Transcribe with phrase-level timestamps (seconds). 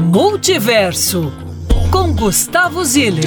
[0.00, 1.32] Multiverso
[1.90, 3.24] com Gustavo Ziller.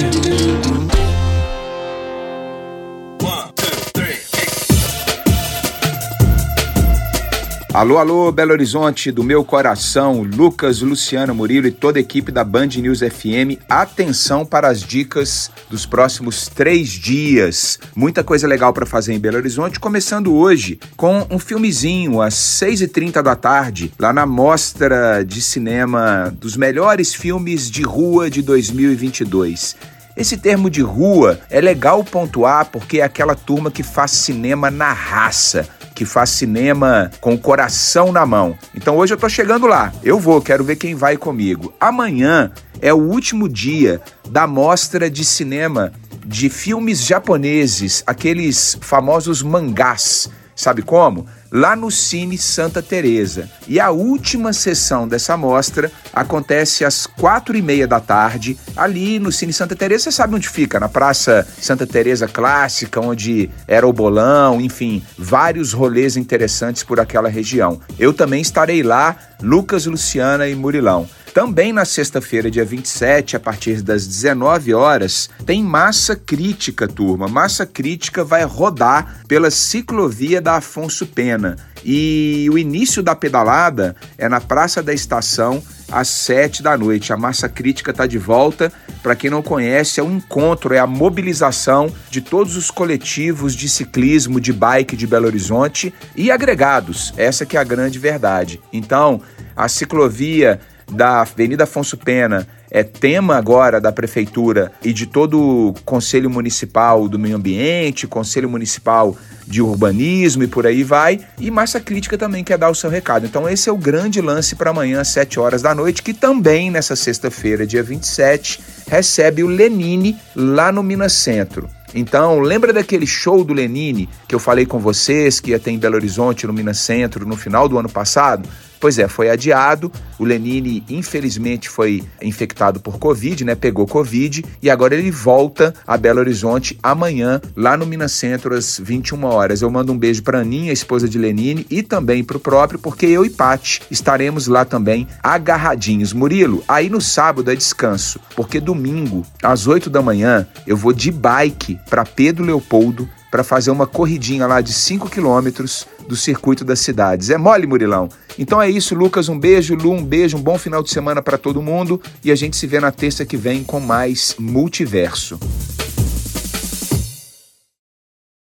[7.74, 12.44] Alô, alô, Belo Horizonte, do meu coração, Lucas, Luciano Murilo e toda a equipe da
[12.44, 13.64] Band News FM.
[13.66, 17.78] Atenção para as dicas dos próximos três dias.
[17.96, 23.22] Muita coisa legal para fazer em Belo Horizonte, começando hoje com um filmezinho às 6h30
[23.22, 29.76] da tarde, lá na Mostra de Cinema dos melhores filmes de rua de 2022.
[30.14, 34.92] Esse termo de rua é legal pontuar porque é aquela turma que faz cinema na
[34.92, 35.66] raça
[36.02, 38.58] que faz cinema com o coração na mão.
[38.74, 39.92] Então hoje eu tô chegando lá.
[40.02, 41.72] Eu vou, quero ver quem vai comigo.
[41.78, 45.92] Amanhã é o último dia da mostra de cinema
[46.26, 50.28] de filmes japoneses, aqueles famosos mangás.
[50.54, 51.26] Sabe como?
[51.52, 53.48] lá no Cine Santa Teresa.
[53.68, 59.30] E a última sessão dessa mostra acontece às quatro e meia da tarde, ali no
[59.30, 60.04] Cine Santa Teresa.
[60.04, 60.80] Você sabe onde fica?
[60.80, 67.28] Na Praça Santa Teresa Clássica, onde era o bolão, enfim, vários rolês interessantes por aquela
[67.28, 67.78] região.
[67.98, 71.06] Eu também estarei lá, Lucas, Luciana e Murilão.
[71.34, 77.26] Também na sexta-feira, dia 27, a partir das 19 horas, tem massa crítica, turma.
[77.26, 81.56] Massa crítica vai rodar pela ciclovia da Afonso Pena.
[81.82, 87.14] E o início da pedalada é na Praça da Estação, às 7 da noite.
[87.14, 88.70] A massa crítica está de volta.
[89.02, 93.70] Para quem não conhece, é um encontro, é a mobilização de todos os coletivos de
[93.70, 97.14] ciclismo, de bike de Belo Horizonte e agregados.
[97.16, 98.60] Essa que é a grande verdade.
[98.70, 99.22] Então,
[99.56, 105.74] a ciclovia da Avenida Afonso Pena é tema agora da prefeitura e de todo o
[105.84, 109.14] Conselho Municipal do Meio Ambiente, Conselho Municipal
[109.46, 111.20] de Urbanismo e por aí vai.
[111.38, 113.26] E Massa Crítica também quer dar o seu recado.
[113.26, 116.70] Então esse é o grande lance para amanhã às 7 horas da noite, que também
[116.70, 121.68] nessa sexta-feira, dia 27, recebe o Lenine lá no Minas Centro.
[121.94, 125.78] Então, lembra daquele show do Lenine que eu falei com vocês que ia ter em
[125.78, 128.48] Belo Horizonte, no Minas Centro, no final do ano passado?
[128.82, 129.92] Pois é, foi adiado.
[130.18, 133.54] O Lenine, infelizmente, foi infectado por Covid, né?
[133.54, 138.80] Pegou Covid e agora ele volta a Belo Horizonte amanhã, lá no Minas Centro, às
[138.82, 139.62] 21 horas.
[139.62, 143.06] Eu mando um beijo para Aninha, esposa de Lenine, e também para o próprio, porque
[143.06, 146.12] eu e Pati estaremos lá também agarradinhos.
[146.12, 151.12] Murilo, aí no sábado é descanso, porque domingo, às 8 da manhã, eu vou de
[151.12, 156.80] bike para Pedro Leopoldo para fazer uma corridinha lá de 5 quilômetros do circuito das
[156.80, 157.30] cidades.
[157.30, 158.08] É mole, Murilão?
[158.38, 159.28] Então é isso, Lucas.
[159.28, 162.34] Um beijo, Lu, um beijo, um bom final de semana para todo mundo e a
[162.34, 165.38] gente se vê na terça que vem com mais Multiverso.